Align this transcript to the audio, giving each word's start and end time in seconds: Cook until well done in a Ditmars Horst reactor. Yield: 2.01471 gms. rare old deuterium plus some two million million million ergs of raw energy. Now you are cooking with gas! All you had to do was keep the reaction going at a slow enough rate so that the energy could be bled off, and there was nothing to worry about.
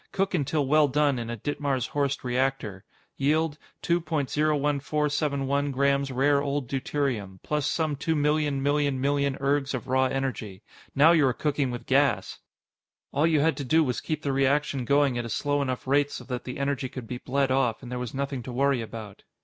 Cook 0.11 0.33
until 0.33 0.65
well 0.65 0.87
done 0.87 1.19
in 1.19 1.29
a 1.29 1.37
Ditmars 1.37 1.89
Horst 1.89 2.23
reactor. 2.23 2.83
Yield: 3.17 3.59
2.01471 3.83 5.71
gms. 5.75 6.15
rare 6.15 6.41
old 6.41 6.67
deuterium 6.67 7.37
plus 7.43 7.67
some 7.67 7.95
two 7.95 8.15
million 8.15 8.63
million 8.63 8.99
million 8.99 9.35
ergs 9.35 9.75
of 9.75 9.85
raw 9.87 10.05
energy. 10.05 10.63
Now 10.95 11.11
you 11.11 11.27
are 11.27 11.33
cooking 11.33 11.69
with 11.69 11.85
gas! 11.85 12.39
All 13.11 13.27
you 13.27 13.41
had 13.41 13.55
to 13.57 13.63
do 13.63 13.83
was 13.83 14.01
keep 14.01 14.23
the 14.23 14.33
reaction 14.33 14.85
going 14.85 15.19
at 15.19 15.25
a 15.25 15.29
slow 15.29 15.61
enough 15.61 15.85
rate 15.85 16.09
so 16.09 16.23
that 16.23 16.45
the 16.45 16.57
energy 16.57 16.89
could 16.89 17.05
be 17.05 17.19
bled 17.19 17.51
off, 17.51 17.83
and 17.83 17.91
there 17.91 17.99
was 17.99 18.15
nothing 18.15 18.41
to 18.41 18.51
worry 18.51 18.81
about. 18.81 19.21